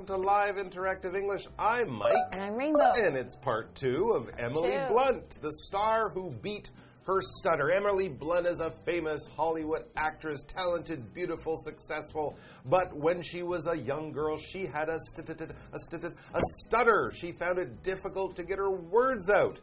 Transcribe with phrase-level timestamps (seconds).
[0.00, 1.46] welcome to Live Interactive English.
[1.58, 2.14] I'm Mike.
[2.32, 2.92] And I'm Rainbow.
[2.96, 4.86] And it's part two of Emily two.
[4.88, 6.70] Blunt, the star who beat
[7.06, 7.70] her stutter.
[7.70, 12.36] Emily Blunt is a famous Hollywood actress, talented, beautiful, successful.
[12.64, 17.12] But when she was a young girl, she had a, a, stut- a stutter.
[17.14, 19.60] She found it difficult to get her words out.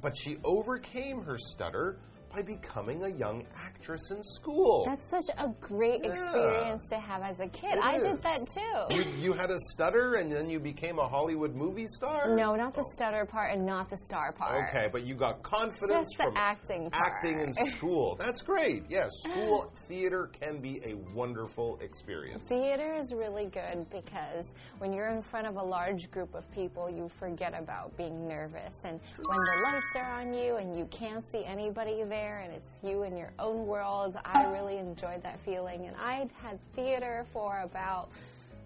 [0.00, 1.98] But she overcame her stutter
[2.34, 4.84] by becoming a young actress in school.
[4.86, 6.10] That's such a great Yeah.
[6.10, 7.74] experience to have as a kid.
[7.74, 8.02] It I is.
[8.02, 8.94] did that too.
[8.96, 12.34] You, you had a stutter and then you became a Hollywood movie star?
[12.34, 14.68] No, not the stutter part and not the star part.
[14.68, 17.12] Okay, but you got confidence Just the from acting part.
[17.12, 18.16] acting in school.
[18.18, 18.84] That's great.
[18.88, 22.48] Yes, school theater can be a wonderful experience.
[22.48, 26.90] Theater is really good because when you're in front of a large group of people,
[26.90, 28.74] you forget about being nervous.
[28.84, 32.78] And when the lights are on you and you can't see anybody there and it's
[32.82, 35.86] you in your own world, I really enjoyed that feeling.
[35.86, 38.10] And I had theater for about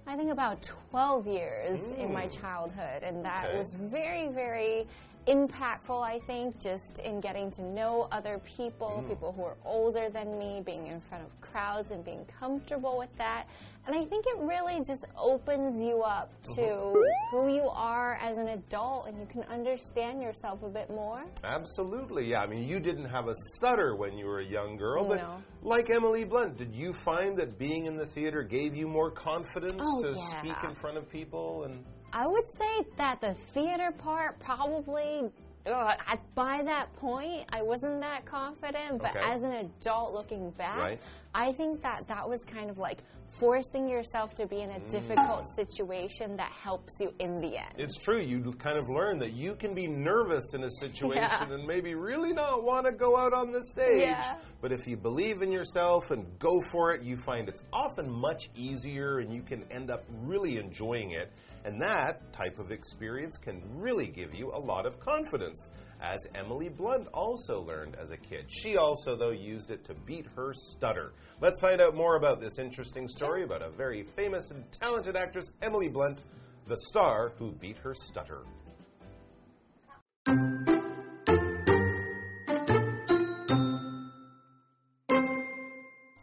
[0.06, 2.40] I think about 12 years in my mm.
[2.40, 3.58] childhood, and that Okay.
[3.58, 4.86] was very, very
[5.28, 9.08] impactful, I think, just in getting to know other people, mm.
[9.08, 13.14] people who are older than me, being in front of crowds and being comfortable with
[13.18, 13.46] that.
[13.86, 16.60] And I think it really just opens you up mm-hmm.
[16.60, 21.24] to who you are as an adult and you can understand yourself a bit more.
[21.44, 22.30] Absolutely.
[22.30, 25.18] Yeah, I mean, you didn't have a stutter when you were a young girl, but
[25.18, 25.42] No.
[25.62, 29.80] like Emily Blunt, did you find that being in the theater gave you more confidence
[29.80, 30.38] Oh, to yeah.
[30.38, 35.30] speak in front of people and I would say that the theater part probably.
[35.66, 39.20] Uh, at, by that point, I wasn't that confident, but Okay.
[39.22, 41.00] as an adult looking back, Right.
[41.34, 42.98] I think that that was kind of like
[43.38, 47.74] forcing yourself to be in a difficult situation that helps you in the end.
[47.76, 48.18] It's true.
[48.20, 51.52] You kind of learn that you can be nervous in a situation Yeah.
[51.52, 54.00] and maybe really not want to go out on the stage.
[54.00, 54.38] Yeah.
[54.62, 58.48] But if you believe in yourself and go for it, you find it's often much
[58.54, 61.30] easier and you can end up really enjoying it.
[61.64, 65.68] And that type of experience can really give you a lot of confidence,
[66.00, 68.46] as Emily Blunt also learned as a kid.
[68.48, 71.12] She also, though, used it to beat her stutter.
[71.40, 75.46] Let's find out more about this interesting story about a very famous and talented actress,
[75.62, 76.20] Emily Blunt,
[76.68, 78.42] the star who beat her stutter.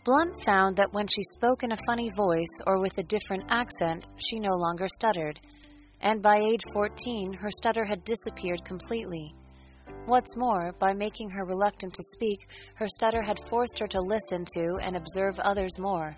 [0.05, 4.07] Blunt found that when she spoke in a funny voice or with a different accent,
[4.17, 5.39] she no longer stuttered.
[5.99, 9.33] And by age 14, her stutter had disappeared completely.
[10.05, 14.45] What's more, by making her reluctant to speak, her stutter had forced her to listen
[14.53, 16.15] to and observe others more.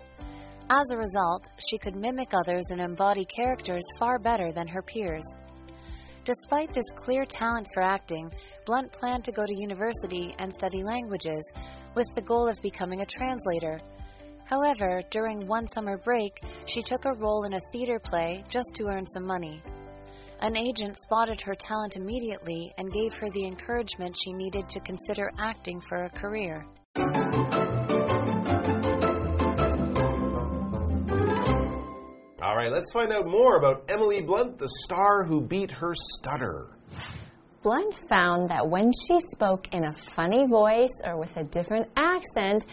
[0.70, 5.24] As a result, she could mimic others and embody characters far better than her peers.
[6.28, 8.30] Despite this clear talent for acting,
[8.66, 11.42] Blunt planned to go to university and study languages,
[11.94, 13.80] with the goal of becoming a translator.
[14.44, 18.88] However, during one summer break, she took a role in a theater play just to
[18.88, 19.62] earn some money.
[20.40, 25.30] An agent spotted her talent immediately and gave her the encouragement she needed to consider
[25.38, 26.66] acting for a career.
[32.68, 36.68] Let's find out more about Emily Blunt, the star who beat her stutter.
[37.60, 42.64] Blunt found that when she spoke in a funny voice or with a different accent,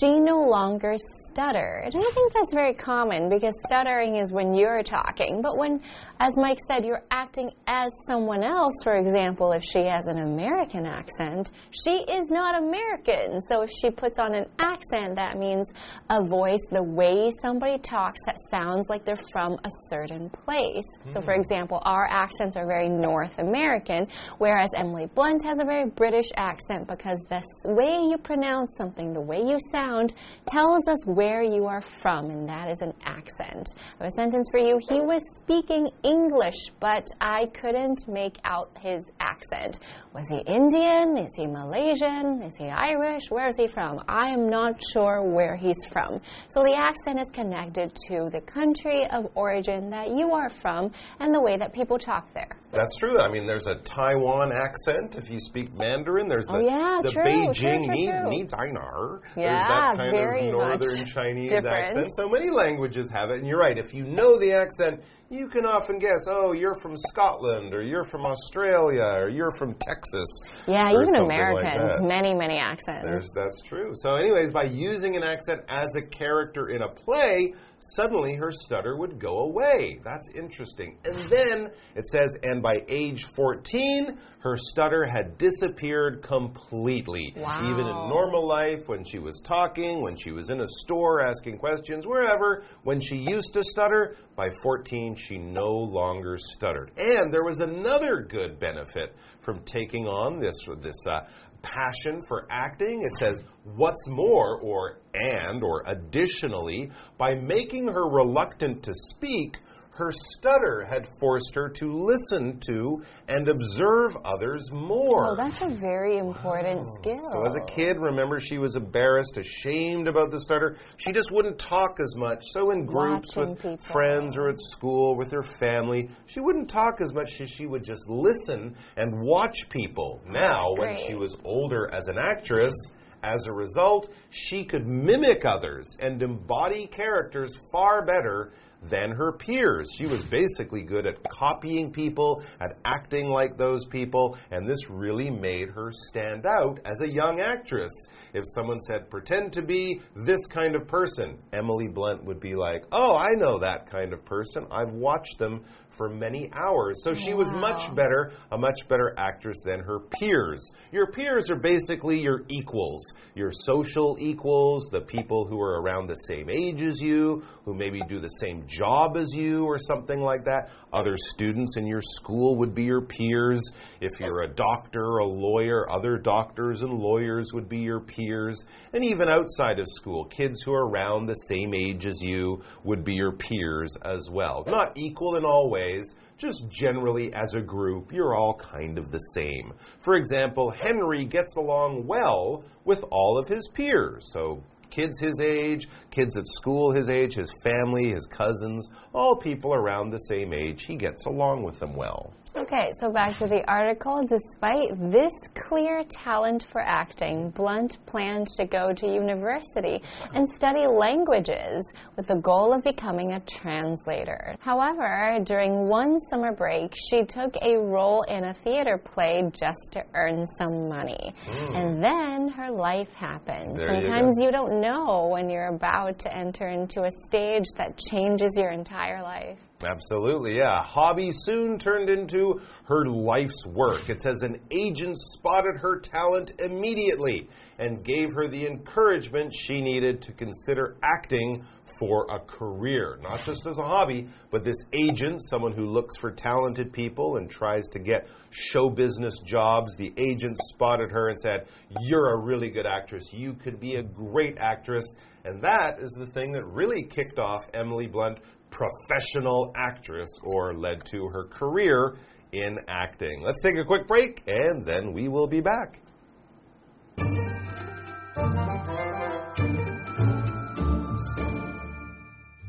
[0.00, 0.94] she no longer
[1.28, 1.90] stuttered.
[1.92, 5.42] And I think that's very common because stuttering is when you're talking.
[5.42, 5.82] But when,
[6.20, 10.86] as Mike said, you're acting as someone else, for example, if she has an American
[10.86, 13.42] accent, she is not American.
[13.42, 15.70] So if she puts on an accent, that means
[16.08, 20.88] a voice, the way somebody talks that sounds like they're from a certain place.
[21.10, 21.40] So, for hmm.
[21.40, 24.06] example, our accents are very North American,
[24.38, 29.20] whereas Emily Blunt has a very British accent because the way you pronounce something, the
[29.20, 30.14] way you sound,
[30.46, 33.74] tells us where you are from, and that is an accent.
[33.98, 34.78] I have a sentence for you.
[34.88, 39.78] He was speaking English, but I couldn't make out his accent.
[40.14, 41.16] Was he Indian?
[41.16, 42.42] Is he Malaysian?
[42.42, 43.30] Is he Irish?
[43.30, 44.00] Where is he from?
[44.08, 46.20] I am not sure where he's from.
[46.48, 50.90] So the accent is connected to the country of origin that you are from
[51.20, 52.50] and the way that people talk there.
[52.72, 53.18] That's true.
[53.18, 54.19] I mean, there's a Taiwan
[54.52, 56.28] accent if you speak Mandarin.
[56.28, 58.28] There's oh, the, Oh, yeah, the true, Beijing Ni, true.
[58.30, 59.20] Ni Zai Nar.
[59.36, 61.76] Yeah, there's that kind very of northern Chinese different.
[61.76, 62.10] accent.
[62.16, 63.38] So many languages have it.
[63.38, 63.78] And you're right.
[63.78, 68.04] If you know the accent, you can often guess, oh, you're from Scotland, or you're
[68.04, 70.26] from Australia, or you're from Texas.
[70.66, 73.04] Yeah, even something like Americans, many, many accents.
[73.04, 73.92] There's, that's true.
[73.94, 77.54] So, anyways, by using an accent as a character in a play,
[77.94, 80.00] suddenly her stutter would go away.
[80.02, 80.98] That's interesting.
[81.04, 87.34] And then it says, and by age 14, her stutter had disappeared completely.
[87.36, 87.60] Wow.
[87.62, 91.58] Even in normal life, when she was talking, when she was in a store asking
[91.58, 96.90] questions, wherever, when she used to stutter, by 14 she no longer stuttered.
[96.96, 101.20] And there was another good benefit from taking on this this uh,
[101.62, 103.02] passion for acting.
[103.02, 103.44] It says,
[103.76, 109.58] what's more, or and, or additionally, by making her reluctant to speak,
[110.00, 115.32] her stutter had forced her to listen to and observe others more.
[115.32, 117.20] Oh, that's a very important skill.
[117.32, 120.78] So as a kid, remember she was embarrassed, ashamed about the stutter.
[120.96, 122.42] She just wouldn't talk as much.
[122.50, 123.78] So in groups Watching with people.
[123.84, 127.84] friends or at school with her family, she wouldn't talk as much as she would
[127.84, 130.20] just listen and watch people.
[130.26, 132.74] Now, when she was older as an actress,
[133.22, 139.88] as a result, she could mimic others and embody characters far better than her peers.
[139.96, 145.30] She was basically good at copying people, at acting like those people, and this really
[145.30, 147.90] made her stand out as a young actress.
[148.32, 152.84] If someone said, pretend to be this kind of person, Emily Blunt would be like,
[152.92, 154.66] oh, I know that kind of person.
[154.70, 155.64] I've watched them
[156.00, 157.04] for many hours.
[157.04, 160.66] So she was much better, a much better actress than her peers.
[160.92, 163.02] Your peers are basically your equals,
[163.34, 168.00] your social equals, the people who are around the same age as you, who maybe
[168.08, 170.70] do the same job as you or something like that.
[170.92, 173.62] Other students in your school would be your peers.
[174.00, 178.64] If you're a doctor, a lawyer, other doctors and lawyers would be your peers.
[178.92, 183.04] And even outside of school, kids who are around the same age as you would
[183.04, 184.64] be your peers as well.
[184.66, 185.89] Not equal in all ways,
[186.38, 189.72] just generally as a group, you're all kind of the same.
[190.00, 194.30] For example, Henry gets along well with all of his peers.
[194.32, 199.74] So, kids his age, kids at school his age, his family, his cousins, all people
[199.74, 202.32] around the same age, he gets along with them well.
[202.56, 204.24] Okay, so back to the article.
[204.26, 210.02] Despite this clear talent for acting, Blunt planned to go to university
[210.34, 214.56] and study languages with the goal of becoming a translator.
[214.58, 220.02] However, during one summer break, she took a role in a theater play just to
[220.14, 221.32] earn some money.
[221.46, 221.74] Hmm.
[221.74, 223.76] And then her life happened.
[223.76, 224.02] There you.
[224.02, 228.70] Sometimes you don't know when you're about to enter into a stage that changes your
[228.70, 229.58] entire life.
[229.84, 230.82] Absolutely, yeah.
[230.82, 234.08] Hobby soon turned into her life's work.
[234.10, 237.48] It says an agent spotted her talent immediately
[237.78, 241.64] and gave her the encouragement she needed to consider acting
[242.00, 246.30] for a career, not just as a hobby, but this agent, someone who looks for
[246.30, 249.94] talented people and tries to get show business jobs.
[249.96, 251.66] The agent spotted her and said,
[252.00, 253.24] You're a really good actress.
[253.32, 255.04] You could be a great actress.
[255.43, 258.39] And that is the thing that really kicked off Emily Blunt
[258.71, 262.17] professional actress or led to her career
[262.51, 263.41] in acting.
[263.43, 265.99] Let's take a quick break and then we will be back.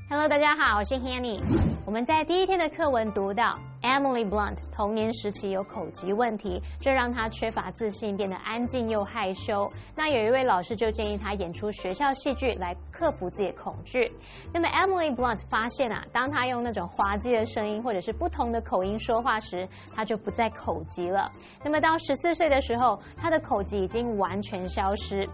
[0.08, 1.40] Hello，大家好，我是 Hanny。
[1.84, 9.67] 我们在第一天的课文读到 Emily Blunt 童年时期有口疾问题，这让她缺乏自信，变得安静又害羞。
[9.95, 14.09] 那有一位老师就建议她演出学校戏剧来克服自己的恐惧。
[14.53, 21.31] 那么 Emily Blunt 发现啊，当她用那种滑稽的声音或者是不同的口音说话时，她就不再口疾了。
[21.63, 25.27] 那么到十四岁的时候，她的口疾已经完全消失。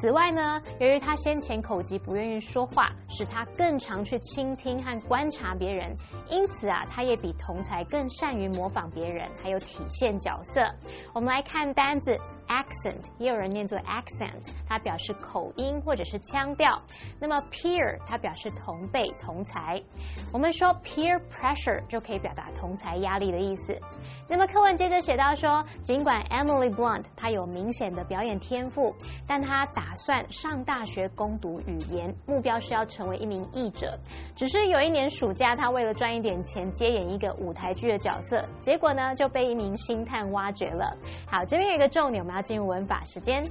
[0.00, 5.96] 此外呢，由于她先前口疾不愿意说话，使她更常去倾听和观察别人，
[6.28, 10.66] 因此啊，她也比同才更善于模仿别人，还有体现角色。
[11.12, 12.18] 我们来看单子
[12.52, 16.80] accent，也有人念作 accent，它表示口音或者是腔调。
[17.18, 19.82] 那么 peer 它表示同辈、同才。
[20.32, 23.78] 我们说 peer pressure 就可以表达同才压力的意思。
[24.28, 28.94] 那么课文接着写到说，尽管 Emily Blunt 她有明显的表演天赋，
[29.26, 33.98] 但她打算上大学攻读语言，目标是要成为一名译者。
[34.36, 40.96] 只是有一年暑假，她为了赚一点钱接演一个舞台剧的角色，结果呢就被一名星探挖掘了。
[41.26, 43.42] 好，这边有一个重点，我们要进入文法时间。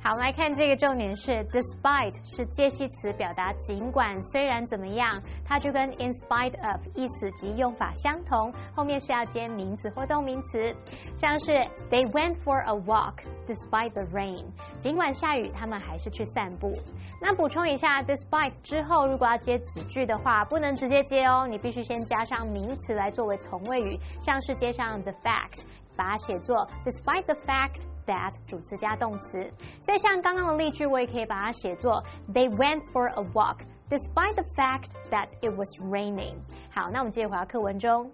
[0.00, 10.74] 好，我们来看这个重点是 despite 是介系词，表达尽管、虽然怎么样，它就跟 in spite of 意思及用法相同，后面是要接名词或动名词，
[11.16, 11.52] 像是
[11.90, 13.14] They went for a walk
[13.46, 14.44] despite the rain，
[14.78, 16.72] 尽管下雨，他们还是去散步。
[17.20, 25.64] 那补充一下，despite 之后如果要接子句的话，不能直接接哦，你必须先加上名词来作为同位语，像是接上 the fact，
[25.96, 27.82] 把它写作 despite the fact。
[28.08, 29.48] that 主词加动词。
[29.80, 32.02] 所以像刚刚的例句，我也可以把它写作
[32.34, 36.34] They went for a walk despite the fact that it was raining。
[36.74, 38.10] 好，那我们接着回到课文中。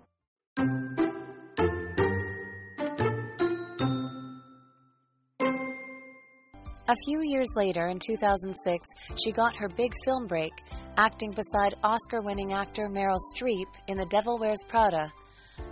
[6.86, 8.86] A few years later, in 2006,
[9.16, 10.52] she got her big film break,
[10.96, 15.10] acting beside Oscar winning actor Meryl Streep in The Devil Wears Prada.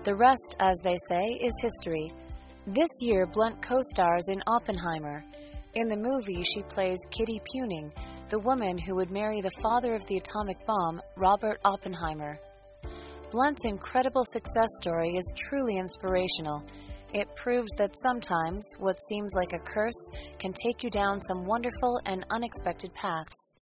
[0.05, 2.15] The rest, as they say, is history.
[2.67, 5.25] This year, Blunt co stars in Oppenheimer.
[5.75, 7.91] In the movie, she plays Kitty Puening,
[8.29, 12.39] the woman who would marry the father of the atomic bomb, Robert Oppenheimer.
[13.33, 16.65] Blunt's incredible success story is truly inspirational.
[17.13, 22.01] It proves that sometimes what seems like a curse can take you down some wonderful
[22.07, 23.57] and unexpected paths.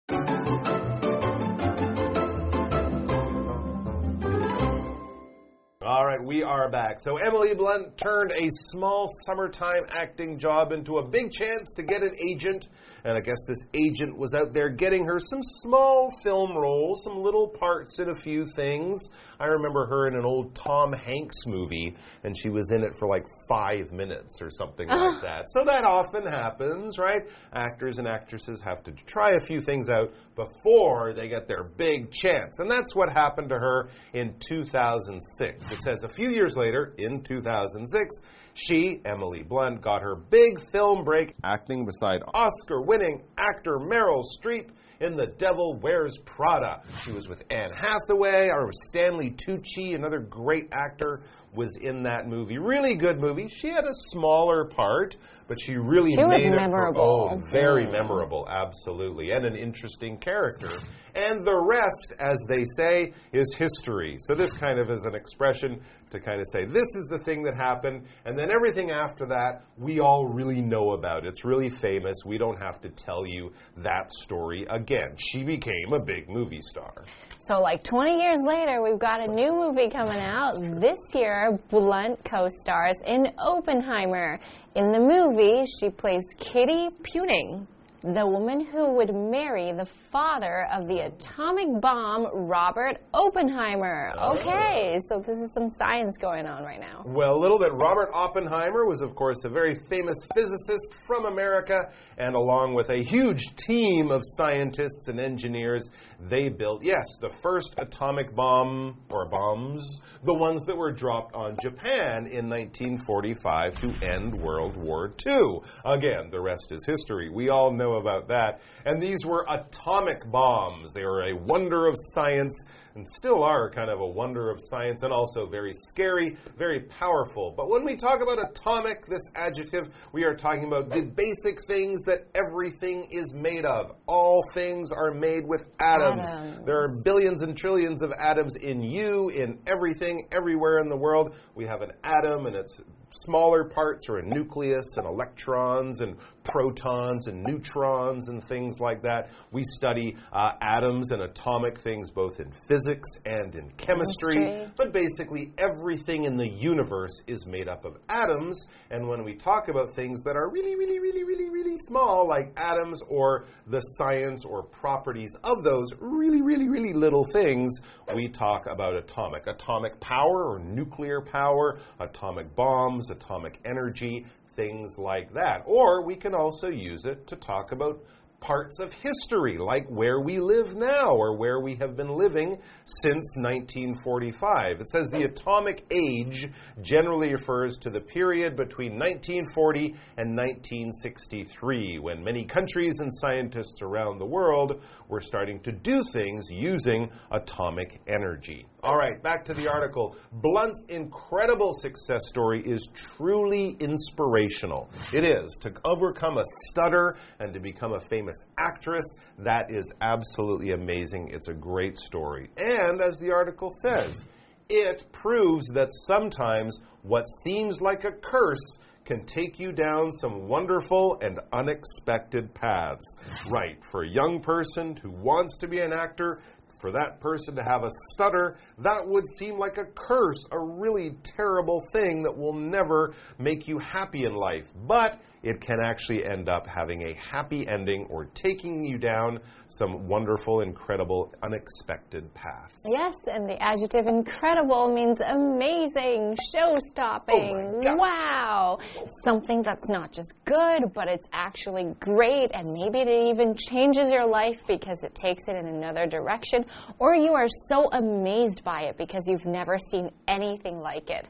[6.11, 6.99] Right, we are back.
[6.99, 12.03] So Emily Blunt turned a small summertime acting job into a big chance to get
[12.03, 12.67] an agent.
[13.03, 17.21] And I guess this agent was out there getting her some small film roles, some
[17.21, 18.99] little parts in a few things.
[19.39, 23.07] I remember her in an old Tom Hanks movie, and she was in it for
[23.07, 25.45] like five minutes or something like that.
[25.49, 27.21] So that often happens, right?
[27.53, 32.11] Actors and actresses have to try a few things out before they get their big
[32.11, 32.59] chance.
[32.59, 35.71] And that's what happened to her in 2006.
[35.71, 38.15] It says a few years later, in 2006,
[38.53, 44.69] she, Emily Blunt, got her big film break acting beside Oscar winning actor Meryl Streep
[44.99, 46.81] in The Devil Wears Prada.
[47.03, 51.21] She was with Anne Hathaway, or Stanley Tucci, another great actor,
[51.55, 52.57] was in that movie.
[52.59, 53.49] Really good movie.
[53.49, 55.15] She had a smaller part,
[55.47, 56.55] but she really She was made it.
[56.55, 57.29] memorable.
[57.33, 60.69] Oh, very memorable, absolutely, and an interesting character.
[61.15, 64.17] And the rest, as they say, is history.
[64.21, 67.41] So this kind of is an expression to kind of say this is the thing
[67.43, 71.25] that happened, and then everything after that we all really know about.
[71.25, 72.17] It's really famous.
[72.25, 75.15] We don't have to tell you that story again.
[75.17, 76.93] She became a big movie star.
[77.39, 80.61] So, like 20 years later, we've got a new movie coming out.
[80.79, 84.39] This year, Blunt co stars in Oppenheimer.
[84.75, 87.67] In the movie, she plays Kitty Puening,
[88.03, 94.11] the woman who would marry the father of the atomic bomb, Robert Oppenheimer.
[94.19, 97.03] Okay, so this is some science going on right now.
[97.05, 97.71] Well, a little bit.
[97.73, 101.77] Robert Oppenheimer was, of course, a very famous physicist from America,
[102.17, 105.87] and along with a huge team of scientists and engineers,
[106.19, 111.55] they built, yes, the first atomic bomb, or bombs, the ones that were dropped on
[111.61, 115.59] Japan in 1945 to end World War II.
[115.85, 117.29] Again, the rest is history.
[117.29, 118.61] We all know about that.
[118.85, 120.93] And these were atomic bombs.
[120.93, 125.03] They were a wonder of science and still are kind of a wonder of science
[125.03, 127.53] and also very scary, very powerful.
[127.55, 132.01] But when we talk about atomic, this adjective, we are talking about the basic things
[132.03, 133.95] that everything is made of.
[134.07, 136.27] All things are made with atoms.
[136.27, 136.65] Atoms.
[136.65, 141.35] There are billions and trillions of atoms in you, in everything, everywhere in the world.
[141.55, 142.81] We have an atom and its
[143.13, 149.29] smaller parts are a nucleus and electrons and protons and neutrons and things like that.
[149.51, 154.35] We study uh, atoms and atomic things both in physics and in chemistry.
[154.35, 154.71] Chemistry.
[154.75, 158.67] But basically, everything in the universe is made up of atoms.
[158.89, 162.53] And when we talk about things that are really, really, really, really, really small, like
[162.57, 167.71] atoms or the science or properties of those really, really, really little things,
[168.15, 169.47] we talk about atomic.
[169.47, 175.63] Atomic power or nuclear power, atomic bombs, atomic energy, things like that.
[175.65, 178.01] Or we can also use it to talk about
[178.41, 182.57] parts of history, like where we live now or where we have been living
[183.03, 184.81] since 1945.
[184.81, 186.49] It says the atomic age
[186.81, 194.17] generally refers to the period between 1940 and 1963, when many countries and scientists around
[194.17, 198.65] the world were starting to do things using atomic energy.
[198.81, 200.15] All right, back to the article.
[200.31, 202.87] Blunt's incredible success story is
[203.17, 204.89] truly inspirational.
[205.13, 205.55] It is.
[205.61, 209.05] To overcome a stutter and to become a famous actress,
[209.39, 211.29] that is absolutely amazing.
[211.33, 212.49] It's a great story.
[212.57, 214.23] And as the article says,
[214.69, 221.17] it proves that sometimes what seems like a curse can take you down some wonderful
[221.21, 223.17] and unexpected paths.
[223.49, 226.41] Right, for a young person who wants to be an actor,
[226.81, 231.11] for that person to have a stutter, that would seem like a curse, a really
[231.23, 234.65] terrible thing that will never make you happy in life.
[234.87, 239.39] But it can actually end up having a happy ending or taking you down
[239.77, 242.83] some wonderful, incredible, unexpected paths.
[242.85, 248.77] Yes, and the adjective incredible means amazing, show stopping, Oh wow.
[249.23, 254.25] Something that's not just good, but it's actually great, and maybe it even changes your
[254.25, 256.65] life because it takes it in another direction,
[256.99, 261.27] or you are so amazed by it because you've never seen anything like it.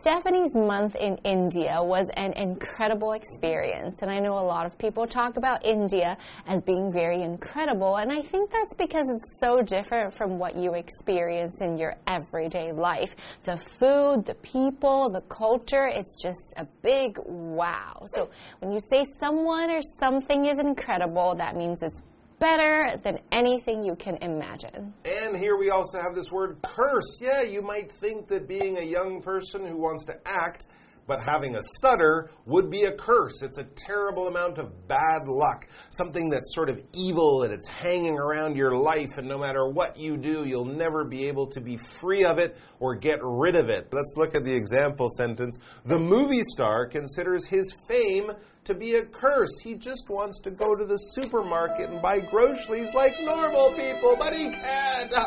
[0.00, 5.08] Stephanie's month in India was an incredible experience, and I know a lot of people
[5.08, 10.12] talk about India as being very incredible, and I think that's because it's so different
[10.12, 13.16] from what you experience in your everyday life.
[13.44, 18.02] The food, the people, the culture, it's just a big wow.
[18.06, 18.28] So
[18.60, 22.02] when you say someone or something is incredible, that means it's
[22.38, 24.92] better than anything you can imagine.
[25.04, 27.20] And here we also have this word curse.
[27.20, 30.66] Yeah, you might think that being a young person who wants to act
[31.06, 33.42] but having a stutter would be a curse.
[33.42, 38.18] It's a terrible amount of bad luck, something that's sort of evil and it's hanging
[38.18, 41.78] around your life, and no matter what you do, you'll never be able to be
[42.00, 43.88] free of it or get rid of it.
[43.92, 45.56] Let's look at the example sentence.
[45.86, 48.30] The movie star considers his fame
[48.64, 49.50] to be a curse.
[49.62, 54.32] He just wants to go to the supermarket and buy groceries like normal people, but
[54.34, 55.10] he can't.
[55.10, 55.20] it's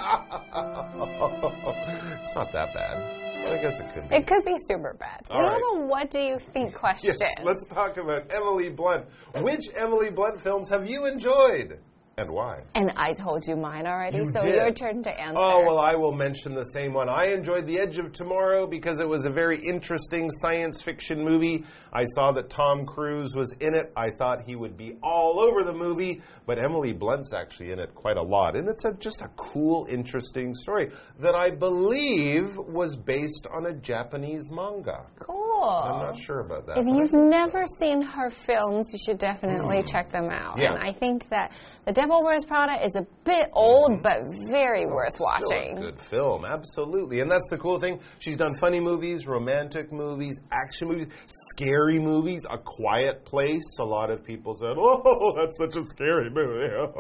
[2.36, 3.26] not that bad.
[3.46, 4.16] I guess it could be.
[4.16, 5.22] It could be super bad.
[5.30, 5.62] All we right.
[5.74, 7.14] What do you think question.
[7.20, 9.06] Yes, let's talk about Emily Blunt.
[9.42, 11.80] Which Emily Blunt films have you enjoyed?
[12.18, 12.62] And why?
[12.76, 14.56] and I told you mine already, You so did.
[14.56, 15.38] your turn to answer.
[15.38, 17.10] Oh, well, I will mention the same one.
[17.10, 21.66] I enjoyed The Edge of Tomorrow because it was a very interesting science fiction movie.
[21.92, 23.92] I saw that Tom Cruise was in it.
[23.98, 27.94] I thought he would be all over the movie, but Emily Blunt's actually in it
[27.94, 28.56] quite a lot.
[28.56, 33.74] And it's a, just a cool, interesting story that I believe was based on a
[33.74, 35.06] Japanese manga.
[35.20, 35.45] Cool.
[35.64, 36.78] I'm not sure about that.
[36.78, 40.58] If you've never seen her films, you should definitely check them out.
[40.58, 40.62] Mm.
[40.64, 40.74] Yeah.
[40.74, 41.52] And I think that
[41.86, 45.78] The Devil Wears Prada is a bit old, but very worth Still watching.
[45.78, 47.20] a good film, absolutely.
[47.22, 48.00] And that's the cool thing.
[48.20, 51.08] She's done funny movies, romantic movies, action movies,
[51.54, 53.64] scary movies, A Quiet Place.
[53.80, 56.92] A lot of people said, oh, that's such a scary movie.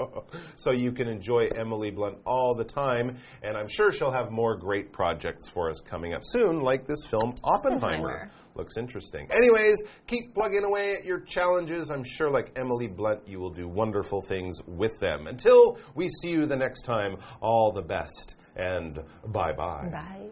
[0.57, 3.17] so you can enjoy Emily Blunt all the time.
[3.43, 7.05] And I'm sure she'll have more great projects for us coming up soon, like this
[7.09, 7.75] film, Oppenheimer.
[7.85, 8.31] Oppenheimer.
[8.55, 9.27] Looks interesting.
[9.31, 9.75] Anyways,
[10.07, 11.91] keep plugging away at your challenges.
[11.91, 15.27] I'm sure, like Emily Blunt, you will do wonderful things with them.
[15.27, 20.29] Until we see you the next time, all the best and bye bye.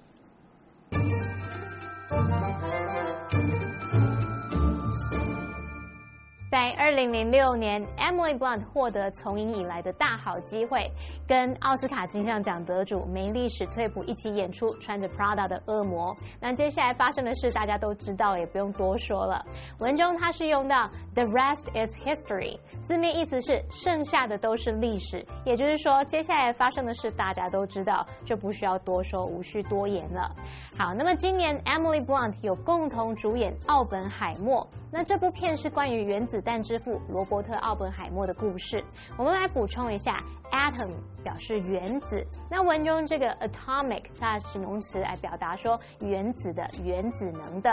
[0.91, 1.29] Bye.
[6.53, 10.87] 在二零零六年，Emily Blunt 获得从影以来的大好机会，
[11.27, 16.15] 跟奥斯卡金像奖得主梅丽史翠普一起演出穿着 Prada 的恶魔。
[16.39, 19.43] 那接下来发生的事大家都知道，也不用多说了。
[19.79, 30.29] 文中它是用到 The rest is history，字面意思是剩下的都是历史，也就是说接下来发生的事大家都知道，就不需要多说，无需多言了。
[30.77, 34.61] 好，那么今年 Emily Blunt 有共同主演《奥本海默》，
[34.91, 38.83] 那这部片是关于原子弹之父罗伯特·奥本海默的故事。
[39.17, 40.91] 我们来补充一下，atom
[41.23, 47.69] 表示原子，那文中这个 atomic 它的形容词来表达说原子的、原子能的。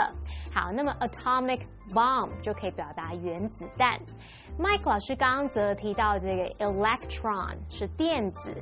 [0.53, 1.61] 好，那么 atomic
[1.93, 3.99] bomb 就可以表达原子弹。
[4.59, 8.55] Mike 老师刚刚则提到这个 electron 是电子。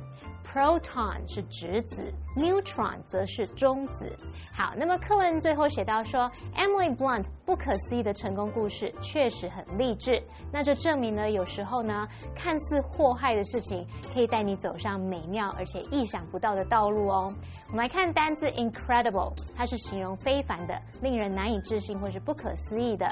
[0.52, 4.16] Proton 是质子，neutron 则是中子。
[4.52, 10.20] 好，那么课文最后写到说，Emily Blunt 不可思议的成功故事确实很励志。
[10.52, 17.32] 那就证明呢，有时候呢，看似祸害的事情，可以带你走上美妙而且意想不到的道路哦。
[17.68, 23.08] 我们来看单字 incredible，它是形容非凡的、令人难以置信或是不可思议的。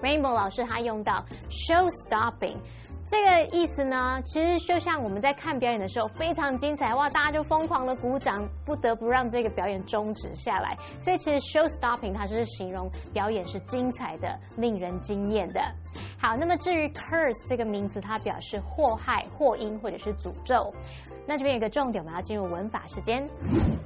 [0.00, 2.56] Rainbow 老师他用到 show stopping。
[3.04, 10.76] 这个意思呢，其实就像我们在看表演的时候，非常精彩哇，大家就疯狂的鼓掌，不得不让这个表演终止下来。
[10.98, 15.60] 所以其实 show stopping 它就是形容表演是精彩的、令人惊艳的。
[16.22, 20.72] 好，那么至于 curse 这个名词，它表示祸害、祸因或者是诅咒。
[21.26, 23.24] 那这边有个重点，我们要进入文法时间。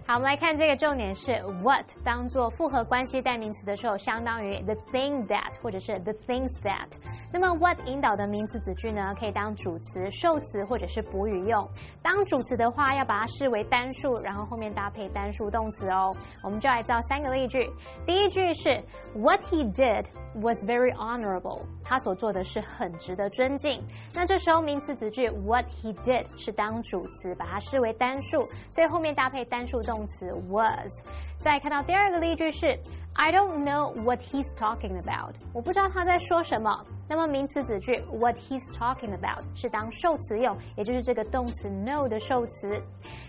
[0.07, 6.89] 好，我们来看这个重点是 what 当做复合关系代名词的时候，相当于 the thing that 或者是 the things that。
[7.33, 11.67] 那么 what 引导的名词子句呢，可以当主词、受词或者是补语用。
[12.03, 16.15] 当主词的话，要把它视为单数，然后后面搭配单数动词哦。
[16.43, 17.67] 我们就来造三个例句。
[18.07, 18.83] 第一句是
[19.15, 23.81] What he did was very honorable，他所做做的是很值得尊敬。
[24.13, 30.91] 那这时候名词子句 What he did 是当主词，把它视为单数，所以后面搭配单数动词 was。
[31.39, 32.67] 再看到第二个例句是
[33.13, 36.85] I don't know what he's talking about，我不知道他在说什么。
[37.09, 42.83] 那么名词子句 what he's talking about 是当受词用，也就是这个动词 know 的受词。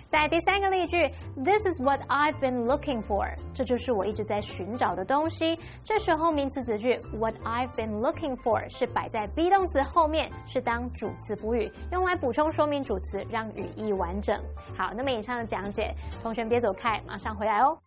[0.09, 0.95] 在第三个例句
[1.35, 5.59] ，This is what I've been looking for，这就是我一直在寻找的东西。
[5.83, 14.41] 这时候名词子句 what I've been looking for 是摆在 be 动词后面，是当主词补语，用来补充说明主词，让语义完整。
[14.77, 15.93] 好，那么以上的讲解，
[16.23, 17.77] 同学别走开，马上回来哦。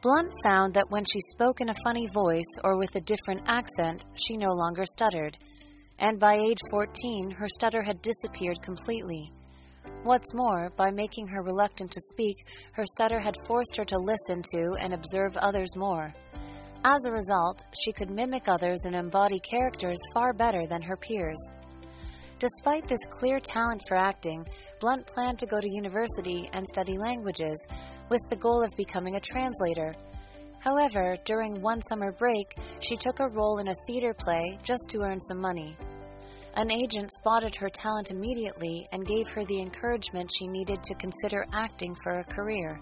[0.00, 4.00] Blunt found that when she spoke in a funny voice or with a different accent,
[4.14, 5.34] she no longer stuttered.
[5.98, 9.32] And by age 14, her stutter had disappeared completely.
[10.04, 12.36] What's more, by making her reluctant to speak,
[12.72, 16.14] her stutter had forced her to listen to and observe others more.
[16.84, 21.38] As a result, she could mimic others and embody characters far better than her peers.
[22.38, 24.46] Despite this clear talent for acting,
[24.78, 27.66] Blunt planned to go to university and study languages,
[28.08, 29.96] with the goal of becoming a translator.
[30.60, 35.00] However, during one summer break, she took a role in a theater play just to
[35.00, 35.76] earn some money.
[36.58, 41.46] An agent spotted her talent immediately and gave her the encouragement she needed to consider
[41.52, 42.80] acting for a career.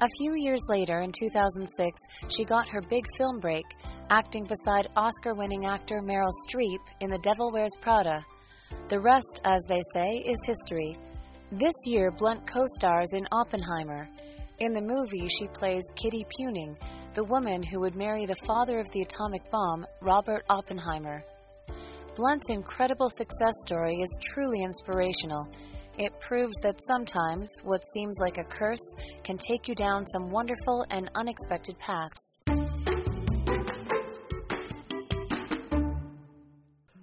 [0.00, 3.64] A few years later, in 2006, she got her big film break,
[4.10, 8.24] acting beside Oscar winning actor Meryl Streep in The Devil Wears Prada.
[8.86, 10.96] The rest, as they say, is history.
[11.50, 14.08] This year, Blunt co stars in Oppenheimer.
[14.60, 16.76] In the movie, she plays Kitty Puening,
[17.14, 21.24] the woman who would marry the father of the atomic bomb, Robert Oppenheimer.
[22.16, 25.46] Blunt's incredible success story is truly inspirational.
[25.98, 30.86] It proves that sometimes what seems like a curse can take you down some wonderful
[30.88, 32.40] and unexpected paths.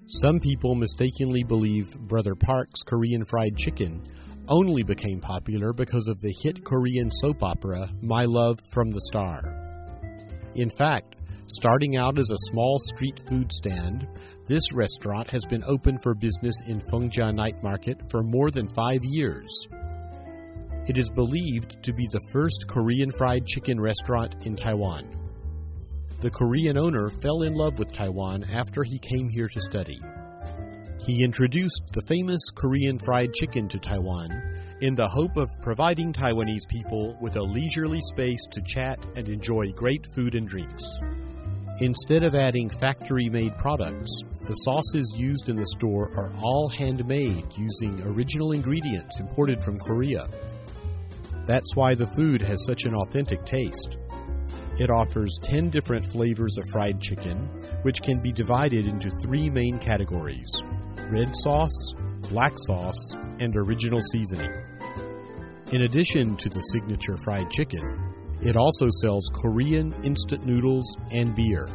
[0.08, 4.02] Some people mistakenly believe Brother Park's Korean Fried Chicken
[4.47, 9.41] only became popular because of the hit Korean soap opera My Love from the Star.
[10.56, 14.08] In fact, starting out as a small street food stand,
[14.47, 19.03] this restaurant has been open for business in Fengjia Night Market for more than five
[19.03, 19.67] years.
[20.86, 25.17] It is believed to be the first Korean fried chicken restaurant in Taiwan.
[26.19, 30.01] The Korean owner fell in love with Taiwan after he came here to study.
[31.06, 34.32] He introduced the famous Korean fried chicken to Taiwan
[34.82, 39.71] in the hope of providing Taiwanese people with a leisurely space to chat and enjoy
[39.71, 40.84] great food and drinks.
[41.80, 44.12] Instead of adding factory made products,
[44.46, 50.28] the sauces used in the store are all handmade using original ingredients imported from Korea.
[51.48, 53.98] That's why the food has such an authentic taste.
[54.78, 57.50] It offers 10 different flavors of fried chicken,
[57.82, 60.64] which can be divided into three main categories
[61.10, 61.94] red sauce,
[62.30, 64.52] black sauce, and original seasoning.
[65.72, 68.12] In addition to the signature fried chicken,
[68.45, 71.67] it also sells Korean instant noodles and beer.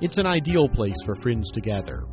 [0.00, 2.04] It's an ideal place for friends to gather.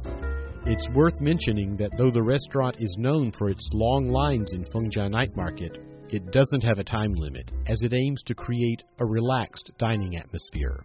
[0.65, 5.09] It's worth mentioning that though the restaurant is known for its long lines in Fengjia
[5.09, 9.71] Night Market, it doesn't have a time limit, as it aims to create a relaxed
[9.77, 10.83] dining atmosphere.